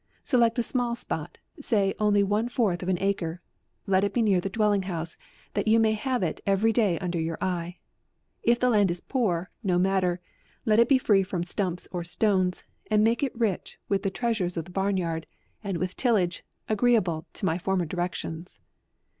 Select 0.23 0.57
a 0.57 0.63
small 0.63 0.95
spot, 0.95 1.37
say 1.59 1.93
only 1.99 2.23
one 2.23 2.49
fourth 2.49 2.81
of 2.81 2.89
an 2.89 2.97
acre, 2.99 3.39
let 3.85 4.03
it 4.03 4.15
be 4.15 4.23
near 4.23 4.41
the 4.41 4.49
dwelling 4.49 4.81
house, 4.81 5.15
that 5.53 5.67
you 5.67 5.79
may 5.79 5.91
have 5.91 6.23
it 6.23 6.41
every 6.43 6.73
day 6.73 6.97
under 6.97 7.19
your 7.21 7.37
eye. 7.39 7.77
If 8.41 8.59
the 8.59 8.71
land 8.71 8.89
is 8.89 8.99
poor, 8.99 9.51
no 9.61 9.77
matter, 9.77 10.19
let 10.65 10.79
it 10.79 10.89
be 10.89 10.97
free 10.97 11.21
from 11.21 11.43
stumps 11.43 11.87
or 11.91 12.03
stones, 12.03 12.63
and 12.89 13.03
make 13.03 13.21
it 13.21 13.39
rich 13.39 13.77
with 13.89 14.01
the 14.01 14.09
treasures 14.09 14.57
of 14.57 14.65
the 14.65 14.71
barn 14.71 14.97
yard, 14.97 15.27
and 15.63 15.77
with 15.77 15.95
tillage, 15.95 16.43
agreeable 16.67 17.27
to 17.33 17.45
my 17.45 17.59
former 17.59 17.85
direc 17.85 18.15
tions. 18.15 18.59